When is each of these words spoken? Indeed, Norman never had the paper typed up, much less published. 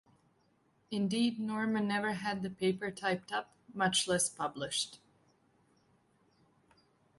Indeed, 0.89 1.39
Norman 1.39 1.87
never 1.87 2.13
had 2.13 2.41
the 2.41 2.49
paper 2.49 2.89
typed 2.89 3.31
up, 3.31 3.53
much 3.71 4.07
less 4.07 4.29
published. 4.29 4.97